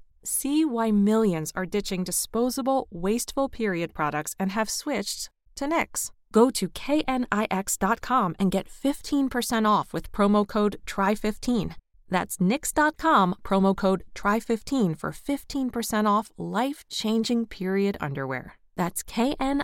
[0.23, 6.11] See why millions are ditching disposable, wasteful period products and have switched to Knix.
[6.31, 11.75] Go to knix.com and get 15% off with promo code TRY15.
[12.09, 18.55] That's knix.com, promo code TRY15 for 15% off life changing period underwear.
[18.75, 19.61] That's knix.com.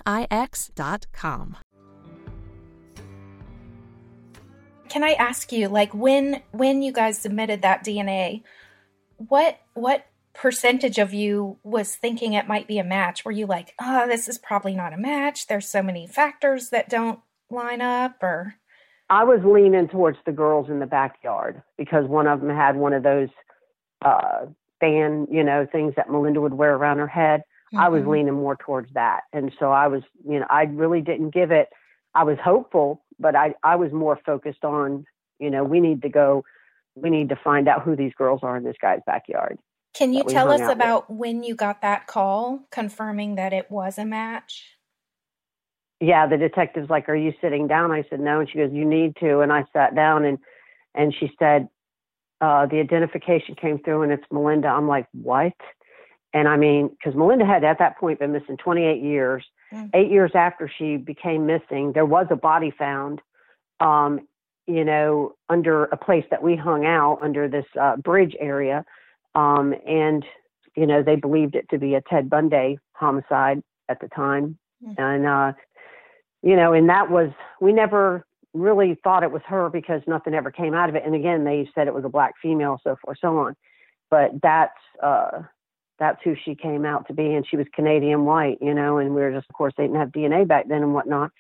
[4.90, 8.44] Can I ask you, like when when you guys submitted that DNA,
[9.18, 10.06] what what
[10.38, 13.26] percentage of you was thinking it might be a match?
[13.26, 15.48] Were you like, oh, this is probably not a match?
[15.48, 17.20] There's so many factors that don't
[17.50, 18.56] line up, or
[19.10, 22.94] I was leaning towards the girls in the backyard because one of them had one
[22.94, 23.30] of those
[24.04, 24.46] uh
[24.80, 27.42] band, you know, things that Melinda would wear around her head.
[27.74, 27.80] Mm-hmm.
[27.80, 28.12] I was mm-hmm.
[28.12, 29.22] leaning more towards that.
[29.34, 31.70] And so I was, you know, I really didn't give it
[32.14, 35.06] I was hopeful, but I I was more focused on,
[35.40, 36.44] you know, we need to go
[36.96, 39.60] we need to find out who these girls are in this guy's backyard.
[39.98, 41.20] Can you tell us about with.
[41.20, 44.78] when you got that call confirming that it was a match?
[46.00, 47.92] yeah, the detective's like, Are you sitting down?
[47.92, 48.40] I said, No.
[48.40, 49.40] And she goes, You need to.
[49.40, 50.38] And I sat down and
[50.94, 51.68] and she said,
[52.40, 54.68] uh, the identification came through and it's Melinda.
[54.68, 55.54] I'm like, What?
[56.34, 59.44] And I mean, because Melinda had at that point been missing 28 years.
[59.74, 59.88] Mm-hmm.
[59.94, 63.22] Eight years after she became missing, there was a body found,
[63.80, 64.28] um,
[64.68, 68.86] you know, under a place that we hung out under this uh, bridge area.
[69.36, 70.26] Um, and,
[70.76, 74.58] you know, they believed it to be a Ted Bundy homicide at the time.
[74.84, 75.02] Mm-hmm.
[75.02, 75.54] And uh,
[76.44, 80.52] you know, and that was, we never really thought it was her because nothing ever
[80.52, 81.04] came out of it.
[81.06, 83.56] And again, they said it was a black female, so forth, so on.
[84.10, 85.42] But that's, uh,
[86.00, 87.34] that's who she came out to be.
[87.34, 90.00] And she was Canadian white, you know, and we were just, of course, they didn't
[90.00, 91.32] have DNA back then and whatnot.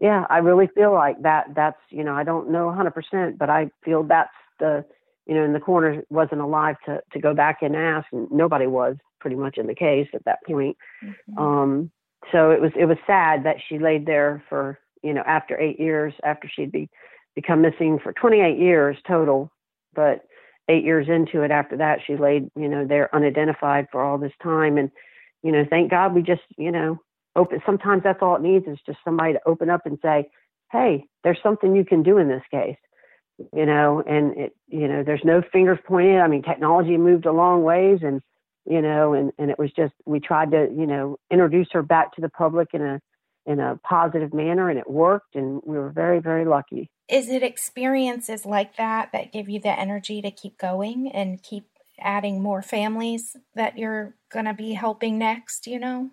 [0.00, 1.46] Yeah, I really feel like that.
[1.56, 4.84] That's, you know, I don't know 100%, but I feel that's the,
[5.26, 8.66] you know, and the coroner wasn't alive to, to go back and ask, and nobody
[8.66, 10.76] was pretty much in the case at that point.
[11.04, 11.38] Mm-hmm.
[11.38, 11.90] Um,
[12.32, 15.78] so it was it was sad that she laid there for you know after eight
[15.78, 16.88] years after she'd be
[17.34, 19.50] become missing for 28 years total
[19.94, 20.22] but
[20.68, 24.32] eight years into it after that she laid you know there unidentified for all this
[24.42, 24.90] time and
[25.42, 26.98] you know thank god we just you know
[27.36, 30.28] open sometimes that's all it needs is just somebody to open up and say
[30.72, 32.76] hey there's something you can do in this case
[33.52, 37.32] you know and it you know there's no fingers pointed i mean technology moved a
[37.32, 38.22] long ways and
[38.66, 42.14] you know, and, and it was just, we tried to, you know, introduce her back
[42.14, 43.00] to the public in a,
[43.46, 46.90] in a positive manner and it worked and we were very, very lucky.
[47.08, 51.68] Is it experiences like that that give you the energy to keep going and keep
[52.00, 56.10] adding more families that you're going to be helping next, you know?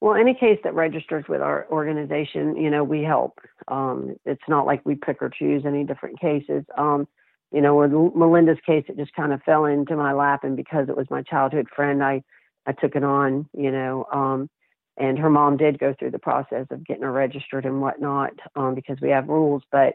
[0.00, 3.38] Well, any case that registers with our organization, you know, we help.
[3.68, 6.64] Um, it's not like we pick or choose any different cases.
[6.76, 7.08] Um,
[7.52, 10.88] you know, with Melinda's case, it just kind of fell into my lap, and because
[10.88, 12.22] it was my childhood friend, I
[12.66, 14.06] I took it on, you know.
[14.12, 14.50] Um,
[14.96, 18.74] and her mom did go through the process of getting her registered and whatnot, um,
[18.74, 19.62] because we have rules.
[19.72, 19.94] But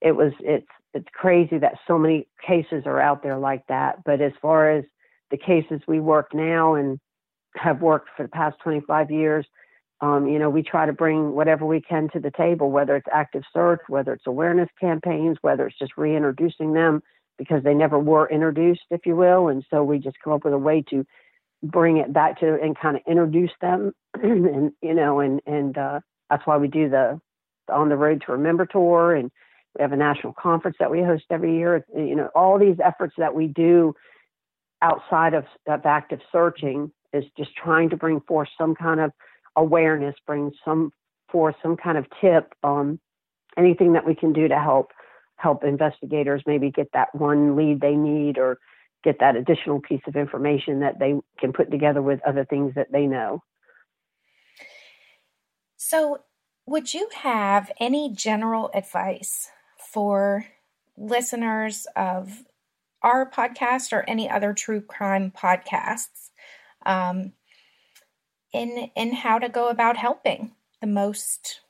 [0.00, 4.04] it was it's it's crazy that so many cases are out there like that.
[4.04, 4.84] But as far as
[5.30, 6.98] the cases we work now and
[7.56, 9.46] have worked for the past 25 years,
[10.00, 13.06] um, you know, we try to bring whatever we can to the table, whether it's
[13.12, 17.02] active search, whether it's awareness campaigns, whether it's just reintroducing them
[17.38, 19.48] because they never were introduced, if you will.
[19.48, 21.06] And so we just come up with a way to
[21.62, 26.00] bring it back to and kind of introduce them, and you know, and and uh,
[26.28, 27.20] that's why we do the,
[27.66, 29.30] the on the road to remember tour, and
[29.76, 31.84] we have a national conference that we host every year.
[31.96, 33.94] You know, all these efforts that we do
[34.82, 39.12] outside of, of active searching is just trying to bring forth some kind of
[39.56, 40.90] awareness, bring some
[41.30, 42.98] forth some kind of tip, um,
[43.56, 44.90] anything that we can do to help
[45.36, 48.58] help investigators maybe get that one lead they need or
[49.02, 52.90] get that additional piece of information that they can put together with other things that
[52.92, 53.42] they know.
[55.76, 56.20] So,
[56.66, 60.46] would you have any general advice for
[60.96, 62.44] listeners of
[63.02, 66.30] our podcast or any other true crime podcasts
[66.86, 67.32] um,
[68.52, 71.60] in in how to go about helping the most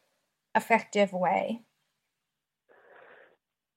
[0.54, 1.62] effective way?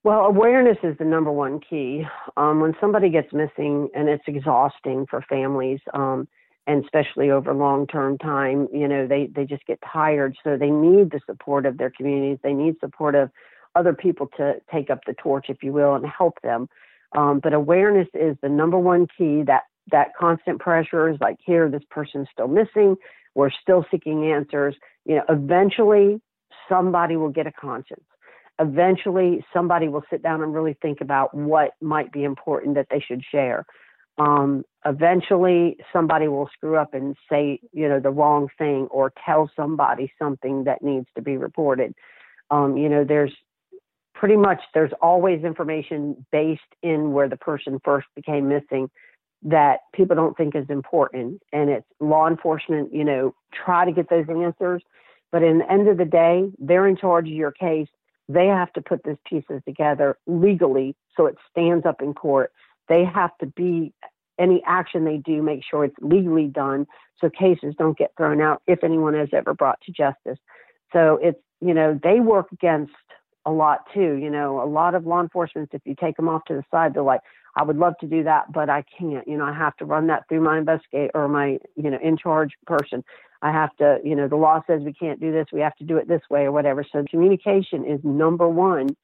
[0.03, 2.05] Well, awareness is the number one key.
[2.37, 6.27] Um, when somebody gets missing, and it's exhausting for families, um,
[6.65, 10.37] and especially over long term time, you know, they, they just get tired.
[10.43, 12.37] So they need the support of their communities.
[12.43, 13.31] They need support of
[13.75, 16.69] other people to take up the torch, if you will, and help them.
[17.17, 19.43] Um, but awareness is the number one key.
[19.43, 22.95] That that constant pressure is like, here, this person's still missing.
[23.35, 24.75] We're still seeking answers.
[25.05, 26.21] You know, eventually
[26.69, 28.03] somebody will get a conscience
[28.59, 32.99] eventually somebody will sit down and really think about what might be important that they
[32.99, 33.65] should share.
[34.17, 39.49] Um, eventually somebody will screw up and say, you know, the wrong thing or tell
[39.55, 41.93] somebody something that needs to be reported.
[42.49, 43.33] Um, you know, there's
[44.15, 48.89] pretty much there's always information based in where the person first became missing
[49.43, 54.09] that people don't think is important and it's law enforcement you know try to get
[54.09, 54.81] those answers
[55.31, 57.87] but in the end of the day they're in charge of your case
[58.29, 62.51] they have to put these pieces together legally so it stands up in court.
[62.89, 63.93] They have to be
[64.39, 66.85] any action they do, make sure it's legally done
[67.19, 70.37] so cases don't get thrown out if anyone is ever brought to justice.
[70.93, 72.93] So it's, you know, they work against
[73.45, 74.15] a lot too.
[74.15, 76.93] You know, a lot of law enforcement, if you take them off to the side,
[76.93, 77.21] they're like,
[77.55, 79.27] I would love to do that, but I can't.
[79.27, 82.17] You know, I have to run that through my investigate or my, you know, in
[82.17, 83.03] charge person.
[83.41, 85.83] I have to, you know, the law says we can't do this, we have to
[85.83, 86.83] do it this way or whatever.
[86.91, 88.95] So communication is number one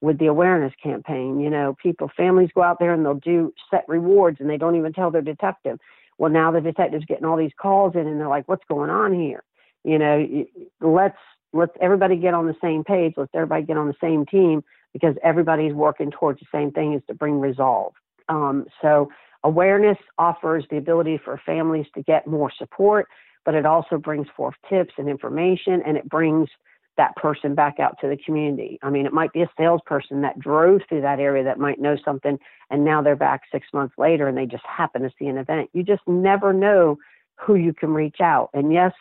[0.00, 1.40] with the awareness campaign.
[1.40, 4.76] You know, people, families go out there and they'll do set rewards and they don't
[4.76, 5.78] even tell their detective.
[6.18, 9.14] Well, now the detective's getting all these calls in and they're like, what's going on
[9.14, 9.42] here?
[9.84, 10.44] You know,
[10.80, 11.18] let's,
[11.52, 13.14] let's everybody get on the same page.
[13.16, 17.02] Let's everybody get on the same team because everybody's working towards the same thing is
[17.06, 17.92] to bring resolve.
[18.28, 19.08] Um, so
[19.44, 23.06] awareness offers the ability for families to get more support
[23.48, 26.50] but it also brings forth tips and information and it brings
[26.98, 28.78] that person back out to the community.
[28.82, 31.96] I mean, it might be a salesperson that drove through that area that might know
[32.04, 32.38] something
[32.70, 35.70] and now they're back six months later and they just happen to see an event.
[35.72, 36.98] You just never know
[37.36, 38.50] who you can reach out.
[38.52, 38.92] And yes,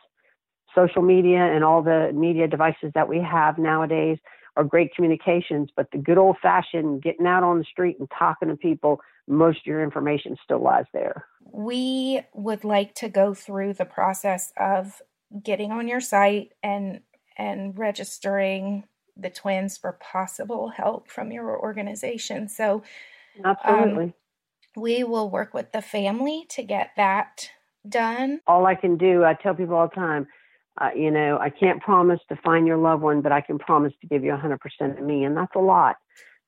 [0.74, 4.18] social media and all the media devices that we have nowadays
[4.58, 8.50] are great communications, but the good old fashioned getting out on the street and talking
[8.50, 11.26] to people, most of your information still lies there.
[11.42, 15.02] We would like to go through the process of
[15.44, 17.02] getting on your site and
[17.38, 22.50] and registering the twins for possible help from your organization.
[22.50, 22.84] So
[23.46, 24.04] Absolutely.
[24.06, 24.14] Um,
[24.76, 27.50] we will work with the family to get that
[27.88, 28.42] done.
[28.48, 30.28] All I can do, I tell people all the time,
[30.80, 33.94] uh, you know, I can't promise to find your loved one, but I can promise
[34.02, 35.96] to give you 100% of me, and that's a lot.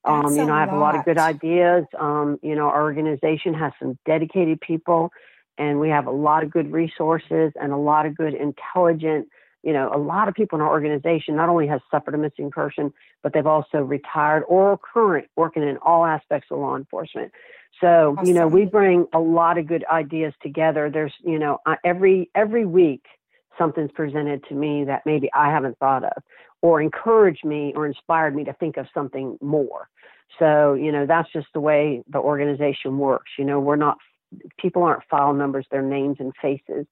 [0.06, 0.78] Um, you know, I have lot.
[0.78, 1.86] a lot of good ideas.
[2.00, 5.12] Um, you know, our organization has some dedicated people,
[5.58, 9.28] and we have a lot of good resources and a lot of good, intelligent.
[9.62, 12.50] You know, a lot of people in our organization not only has suffered a missing
[12.50, 17.34] person, but they've also retired or current, working in all aspects of law enforcement.
[17.82, 18.26] So, awesome.
[18.26, 20.90] you know, we bring a lot of good ideas together.
[20.90, 23.04] There's, you know, every every week
[23.60, 26.24] something's presented to me that maybe I haven't thought of,
[26.64, 29.88] or encouraged me or inspired me to think of something more.
[30.40, 33.32] So, you know, that's just the way the organization works.
[33.38, 33.98] You know, we're not,
[34.58, 36.88] people aren't file numbers, they're names and faces.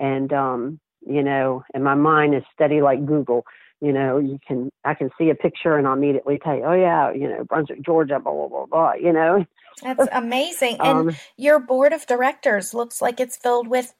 [0.00, 3.44] And, um, you know, and my mind is steady like Google.
[3.80, 6.72] You know, you can, I can see a picture and I'll immediately tell you, oh,
[6.72, 9.44] yeah, you know, Brunswick, Georgia, blah, blah, blah, blah, you know.
[9.82, 10.78] That's amazing.
[10.80, 13.94] And um, your board of directors looks like it's filled with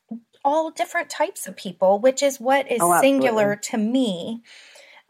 [0.47, 4.43] all different types of people, which is what is oh, singular to me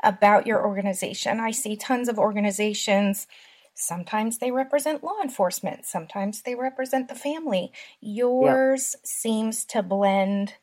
[0.02, 1.38] about your organization.
[1.38, 3.26] I see tons of organizations.
[3.74, 7.70] Sometimes they represent law enforcement, sometimes they represent the family.
[8.00, 10.54] Yours seems to blend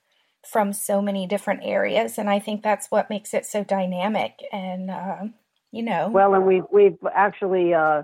[0.44, 4.40] from so many different areas, and I think that's what makes it so dynamic.
[4.52, 5.26] And uh,
[5.72, 8.04] you know, well, and we've we've actually uh,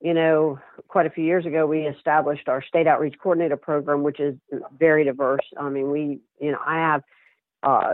[0.00, 4.20] you know, quite a few years ago, we established our state outreach coordinator program, which
[4.20, 4.36] is
[4.78, 5.44] very diverse.
[5.58, 7.02] I mean, we, you know, I have
[7.62, 7.92] uh,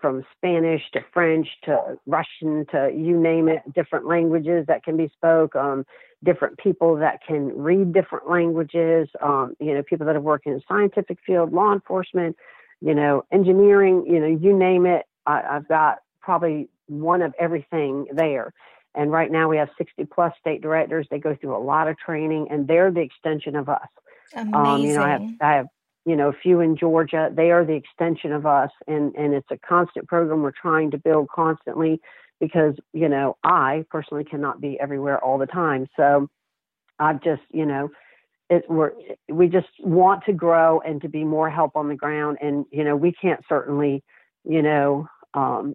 [0.00, 5.08] from Spanish to French to Russian to you name it, different languages that can be
[5.08, 5.86] spoke, um,
[6.24, 10.54] different people that can read different languages, um, you know, people that have worked in
[10.54, 12.36] the scientific field, law enforcement,
[12.80, 15.06] you know, engineering, you know, you name it.
[15.26, 18.52] I, I've got probably one of everything there.
[18.96, 21.06] And right now we have 60 plus state directors.
[21.10, 23.86] They go through a lot of training and they're the extension of us.
[24.34, 24.54] Amazing.
[24.54, 25.66] Um, you know, I have, I have,
[26.06, 27.30] you know, a few in Georgia.
[27.32, 28.70] They are the extension of us.
[28.86, 32.00] And, and it's a constant program we're trying to build constantly
[32.40, 35.86] because, you know, I personally cannot be everywhere all the time.
[35.96, 36.28] So
[36.98, 37.90] I've just, you know,
[38.48, 38.92] it, we're,
[39.28, 42.38] we just want to grow and to be more help on the ground.
[42.40, 44.02] And, you know, we can't certainly,
[44.44, 45.74] you know, um,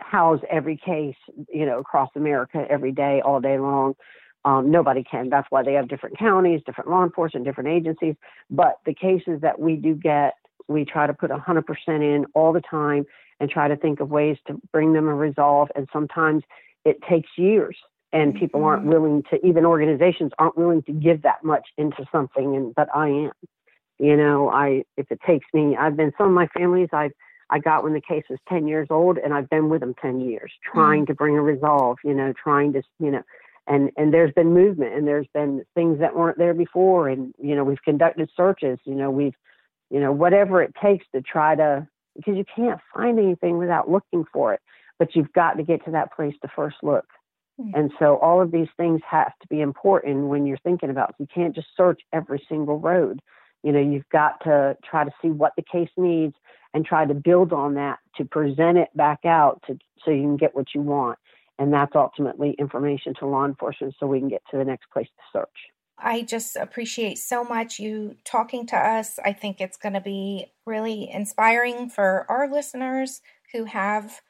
[0.00, 1.16] house every case,
[1.52, 3.94] you know, across America every day, all day long.
[4.44, 5.28] Um, nobody can.
[5.28, 8.14] That's why they have different counties, different law enforcement, different agencies.
[8.48, 10.34] But the cases that we do get,
[10.68, 13.06] we try to put 100% in all the time
[13.40, 15.68] and try to think of ways to bring them a resolve.
[15.74, 16.44] And sometimes
[16.84, 17.76] it takes years
[18.12, 18.92] and people aren't mm-hmm.
[18.92, 23.08] willing to even organizations aren't willing to give that much into something and but i
[23.08, 23.32] am
[23.98, 27.12] you know i if it takes me i've been some of my families i've
[27.50, 30.20] i got when the case was 10 years old and i've been with them 10
[30.20, 31.08] years trying mm.
[31.08, 33.22] to bring a resolve you know trying to you know
[33.66, 37.54] and and there's been movement and there's been things that weren't there before and you
[37.54, 39.34] know we've conducted searches you know we've
[39.90, 41.86] you know whatever it takes to try to
[42.16, 44.60] because you can't find anything without looking for it
[44.98, 47.06] but you've got to get to that place to first look
[47.60, 47.70] Hmm.
[47.74, 51.10] And so all of these things have to be important when you're thinking about.
[51.10, 51.16] It.
[51.18, 53.20] You can't just search every single road.
[53.62, 56.34] You know, you've got to try to see what the case needs
[56.76, 60.36] and try to build on that to present it back out to so you can
[60.36, 61.18] get what you want.
[61.58, 65.06] And that's ultimately information to law enforcement so we can get to the next place
[65.06, 65.48] to search.
[65.98, 69.18] I just appreciate so much you talking to us.
[69.24, 73.22] I think it's going to be really inspiring for our listeners
[73.54, 74.20] who have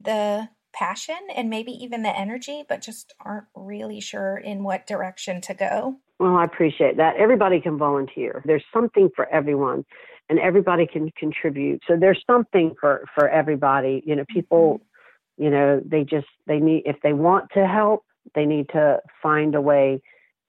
[0.00, 5.40] the passion and maybe even the energy, but just aren't really sure in what direction
[5.40, 5.96] to go.
[6.20, 7.16] Well, I appreciate that.
[7.16, 8.42] Everybody can volunteer.
[8.44, 9.84] There's something for everyone
[10.30, 11.82] and everybody can contribute.
[11.86, 14.02] So there's something for for everybody.
[14.06, 15.44] You know, people, mm-hmm.
[15.44, 18.04] you know, they just they need if they want to help,
[18.34, 20.00] they need to find a way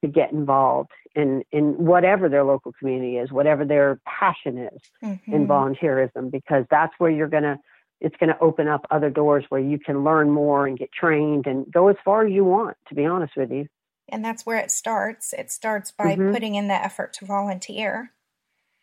[0.01, 5.34] to get involved in in whatever their local community is, whatever their passion is mm-hmm.
[5.34, 7.57] in volunteerism because that's where you're going to
[7.99, 11.45] it's going to open up other doors where you can learn more and get trained
[11.45, 13.67] and go as far as you want, to be honest with you.
[14.09, 15.34] And that's where it starts.
[15.34, 16.34] It starts by mm-hmm.
[16.34, 18.11] putting in the effort to volunteer.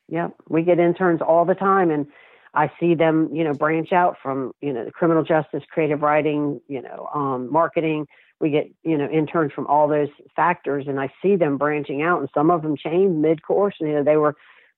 [0.09, 0.34] Yep.
[0.48, 2.06] We get interns all the time and
[2.54, 6.61] I see them, you know, branch out from, you know, the criminal justice, creative writing,
[6.66, 8.06] you know, um, marketing.
[8.40, 12.20] We get, you know, interns from all those factors and I see them branching out
[12.20, 13.74] and some of them change mid course.
[13.80, 14.34] You know, they were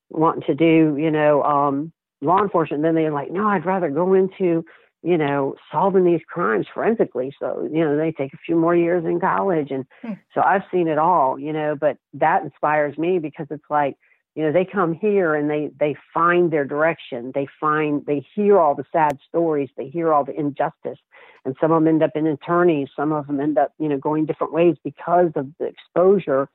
[0.09, 2.83] wanting to do, you know, um, law enforcement.
[2.83, 4.65] Then they're like, no, I'd rather go into,
[5.03, 7.33] you know, solving these crimes forensically.
[7.39, 9.71] So, you know, they take a few more years in college.
[9.71, 10.15] And hmm.
[10.35, 13.97] so I've seen it all, you know, but that inspires me because it's like,
[14.41, 17.31] you know, they come here and they, they find their direction.
[17.35, 19.69] They find, they hear all the sad stories.
[19.77, 20.99] They hear all the injustice.
[21.45, 22.89] And some of them end up in attorneys.
[22.97, 26.49] Some of them end up, you know, going different ways because of the exposure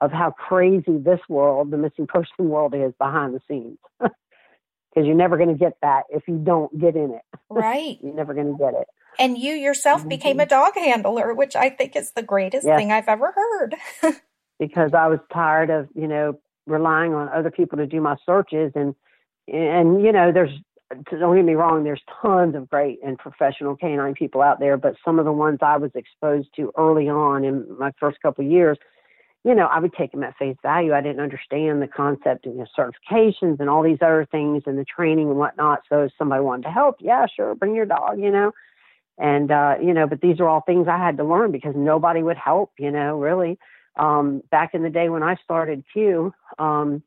[0.00, 3.78] of how crazy this world, the missing person world is behind the scenes.
[3.98, 7.22] because you're never going to get that if you don't get in it.
[7.50, 7.98] Right.
[8.00, 8.86] you're never going to get it.
[9.18, 10.10] And you yourself mm-hmm.
[10.10, 12.78] became a dog handler, which I think is the greatest yes.
[12.78, 13.74] thing I've ever heard.
[14.60, 18.72] because I was tired of, you know, relying on other people to do my searches
[18.74, 18.94] and
[19.48, 20.56] and you know, there's
[21.10, 24.94] don't get me wrong, there's tons of great and professional canine people out there, but
[25.04, 28.50] some of the ones I was exposed to early on in my first couple of
[28.50, 28.78] years
[29.44, 30.92] you know, I would take them at face value.
[30.92, 34.78] I didn't understand the concept of you know, certifications and all these other things and
[34.78, 35.80] the training and whatnot.
[35.88, 38.52] So if somebody wanted to help, yeah, sure, bring your dog, you know.
[39.18, 42.22] And uh, you know, but these are all things I had to learn because nobody
[42.22, 43.58] would help, you know, really.
[43.96, 47.02] Um, back in the day when I started CUE, um,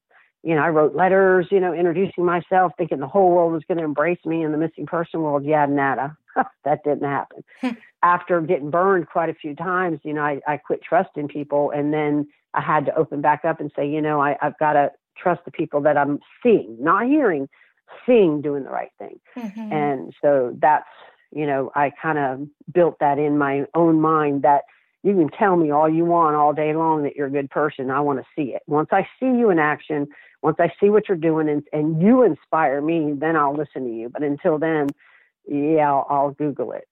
[0.46, 3.80] you know, I wrote letters, you know, introducing myself, thinking the whole world was going
[3.80, 5.44] to embrace me in the missing person world.
[5.44, 6.16] Yeah, nada.
[6.66, 7.44] that didn't happen.
[7.62, 7.70] Hmm.
[8.04, 11.72] After getting burned quite a few times, you know, I, I quit trusting people.
[11.72, 14.74] And then I had to open back up and say, you know, I, I've got
[14.74, 17.50] to trust the people that I'm seeing, not hearing,
[18.06, 19.20] seeing doing the right thing.
[19.36, 19.74] Mm-hmm.
[19.74, 20.86] And so that's,
[21.32, 24.62] you know, I kind of built that in my own mind that
[25.06, 27.92] you can tell me all you want all day long that you're a good person.
[27.92, 28.64] I want to see it.
[28.66, 30.08] Once I see you in action,
[30.42, 33.94] once I see what you're doing and, and you inspire me, then I'll listen to
[33.94, 34.10] you.
[34.10, 34.88] But until then,
[35.48, 36.88] yeah, I'll, I'll Google it.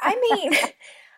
[0.00, 0.52] I mean,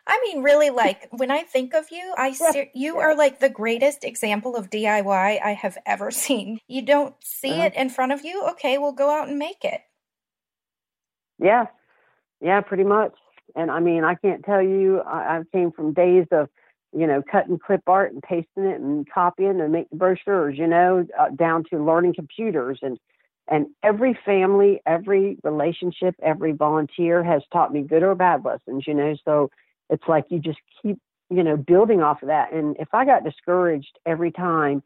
[0.07, 3.49] I mean, really, like when I think of you, I ser- you are like the
[3.49, 6.61] greatest example of DIY I have ever seen.
[6.68, 7.62] You don't see uh-huh.
[7.62, 8.47] it in front of you.
[8.51, 9.80] Okay, we'll go out and make it.
[11.39, 11.64] Yeah,
[12.43, 13.14] yeah, pretty much.
[13.57, 15.01] And I mean, I can't tell you.
[15.01, 16.49] I, I came from days of,
[16.92, 20.59] you know, cutting clip art and pasting it and copying and making brochures.
[20.59, 22.99] You know, uh, down to learning computers and
[23.51, 28.94] And every family, every relationship, every volunteer has taught me good or bad lessons, you
[28.94, 29.16] know.
[29.24, 29.51] So
[29.88, 30.99] it's like you just keep,
[31.30, 32.53] you know, building off of that.
[32.53, 34.82] And if I got discouraged every time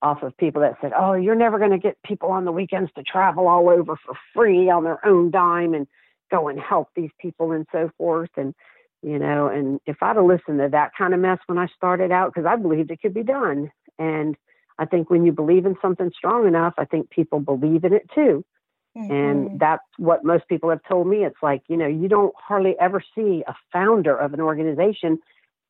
[0.00, 2.90] off of people that said, "Oh, you're never going to get people on the weekends
[2.94, 5.86] to travel all over for free on their own dime and
[6.30, 8.54] go and help these people and so forth," and
[9.02, 12.10] you know, and if I'd have listened to that kind of mess when I started
[12.10, 14.36] out, because I believed it could be done, and
[14.78, 18.08] I think when you believe in something strong enough, I think people believe in it
[18.14, 18.44] too.
[18.96, 19.12] Mm-hmm.
[19.12, 21.24] And that's what most people have told me.
[21.24, 25.18] It's like, you know, you don't hardly ever see a founder of an organization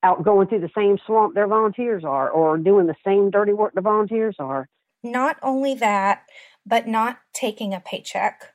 [0.03, 3.75] out going through the same swamp their volunteers are or doing the same dirty work
[3.75, 4.69] the volunteers are.
[5.03, 6.23] Not only that,
[6.65, 8.55] but not taking a paycheck,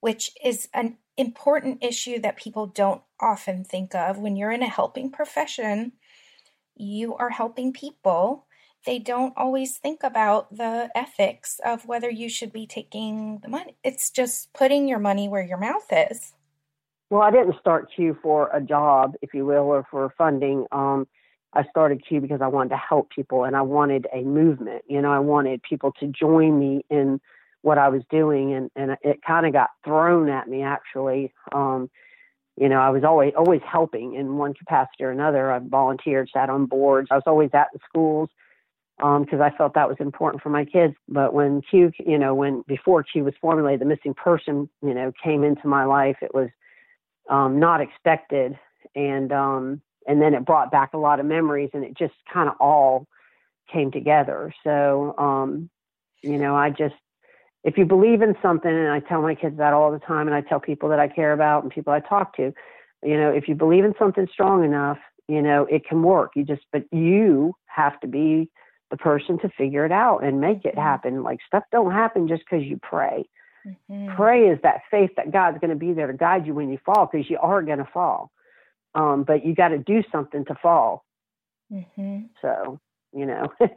[0.00, 4.18] which is an important issue that people don't often think of.
[4.18, 5.92] When you're in a helping profession,
[6.74, 8.46] you are helping people.
[8.84, 13.76] They don't always think about the ethics of whether you should be taking the money.
[13.84, 16.32] It's just putting your money where your mouth is.
[17.10, 20.66] Well, I didn't start CUE for a job, if you will, or for funding.
[20.72, 21.06] Um,
[21.52, 24.82] I started CUE because I wanted to help people and I wanted a movement.
[24.88, 27.20] You know, I wanted people to join me in
[27.62, 31.32] what I was doing, and and it kind of got thrown at me actually.
[31.52, 31.90] Um,
[32.56, 35.50] you know, I was always always helping in one capacity or another.
[35.50, 37.08] I volunteered, sat on boards.
[37.10, 38.28] I was always at the schools
[38.98, 40.94] because um, I felt that was important for my kids.
[41.08, 45.12] But when CUE, you know, when before CUE was formulated, the missing person, you know,
[45.22, 46.16] came into my life.
[46.20, 46.50] It was
[47.30, 48.58] um, not expected,
[48.94, 52.48] and um, and then it brought back a lot of memories, and it just kind
[52.48, 53.06] of all
[53.72, 54.52] came together.
[54.62, 55.70] So, um,
[56.22, 56.94] you know, I just
[57.64, 60.34] if you believe in something, and I tell my kids that all the time, and
[60.34, 62.52] I tell people that I care about and people I talk to,
[63.02, 64.98] you know, if you believe in something strong enough,
[65.28, 66.32] you know, it can work.
[66.34, 68.50] You just, but you have to be
[68.90, 70.80] the person to figure it out and make it mm-hmm.
[70.80, 71.22] happen.
[71.22, 73.24] Like stuff don't happen just because you pray.
[73.66, 74.14] Mm-hmm.
[74.16, 76.78] Pray is that faith that God's going to be there to guide you when you
[76.84, 78.30] fall because you are going to fall.
[78.94, 81.04] Um, but you got to do something to fall.
[81.72, 82.24] Mm-hmm.
[82.42, 82.80] So,
[83.14, 83.74] you know, it's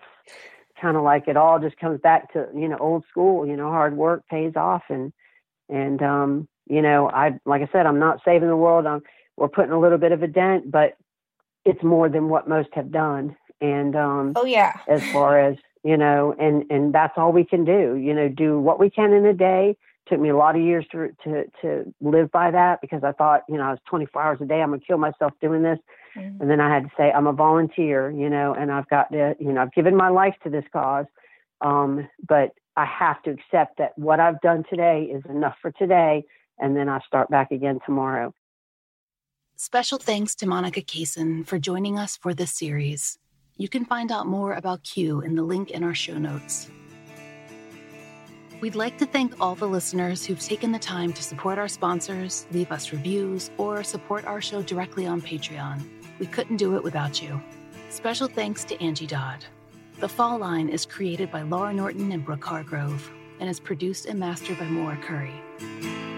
[0.85, 3.71] kind of like it all just comes back to, you know, old school, you know,
[3.71, 4.83] hard work pays off.
[4.89, 5.11] And,
[5.67, 8.85] and, um, you know, I, like I said, I'm not saving the world.
[8.85, 9.01] I'm,
[9.35, 10.95] we're putting a little bit of a dent, but
[11.65, 13.35] it's more than what most have done.
[13.61, 17.65] And, um, oh yeah, as far as, you know, and and that's all we can
[17.65, 17.95] do.
[17.95, 19.75] You know, do what we can in a day.
[20.07, 23.41] Took me a lot of years to to to live by that because I thought,
[23.49, 24.61] you know, I was 24 hours a day.
[24.61, 25.79] I'm gonna kill myself doing this,
[26.15, 26.41] mm-hmm.
[26.41, 28.11] and then I had to say I'm a volunteer.
[28.11, 31.05] You know, and I've got to, you know, I've given my life to this cause,
[31.61, 36.23] um, but I have to accept that what I've done today is enough for today,
[36.59, 38.33] and then I start back again tomorrow.
[39.55, 43.17] Special thanks to Monica Caison for joining us for this series.
[43.55, 46.69] You can find out more about CUE in the link in our show notes.
[48.65, 52.47] We'd like to thank all the listeners who've taken the time to support our sponsors,
[52.51, 55.87] leave us reviews, or support our show directly on Patreon.
[56.17, 57.39] We couldn't do it without you.
[57.89, 59.45] Special thanks to Angie Dodd.
[59.99, 63.07] The Fall Line is created by Laurah Norton and Brooke Hargrove
[63.39, 66.14] and is produced and mastered by Maura Currie.